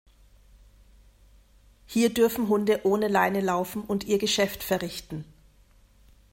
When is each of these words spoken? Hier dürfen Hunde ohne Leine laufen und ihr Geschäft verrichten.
Hier 1.85 2.11
dürfen 2.11 2.47
Hunde 2.47 2.79
ohne 2.85 3.07
Leine 3.07 3.39
laufen 3.39 3.83
und 3.83 4.03
ihr 4.05 4.17
Geschäft 4.17 4.63
verrichten. 4.63 5.25